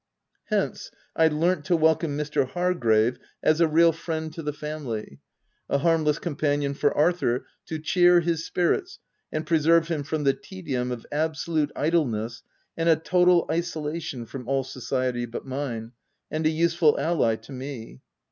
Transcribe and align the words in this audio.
Hence, 0.45 0.89
I 1.15 1.27
learnt 1.27 1.63
to 1.65 1.77
welcome 1.77 2.17
Mr. 2.17 2.47
Hargrave, 2.49 3.19
as 3.43 3.61
a 3.61 3.67
real 3.67 3.91
friend 3.91 4.33
to 4.33 4.41
the 4.41 4.51
family, 4.51 5.19
a 5.69 5.77
harmless 5.77 6.17
com 6.17 6.35
panion 6.37 6.75
for 6.75 6.91
Arthur, 6.97 7.45
to 7.67 7.77
cheer 7.77 8.19
his 8.21 8.43
spirits 8.43 8.97
and 9.31 9.45
pre 9.45 9.59
serve 9.59 9.89
him 9.89 10.01
from 10.01 10.23
the 10.23 10.33
tedium 10.33 10.89
of 10.91 11.05
absolute 11.11 11.71
idleness 11.75 12.41
and 12.75 12.89
a 12.89 12.95
total 12.95 13.45
isolation 13.51 14.25
from 14.25 14.47
all 14.49 14.63
society 14.63 15.27
but 15.27 15.45
mine, 15.45 15.91
and 16.31 16.47
a 16.47 16.49
useful 16.49 16.99
ally 16.99 17.35
to 17.35 17.51
me. 17.51 18.01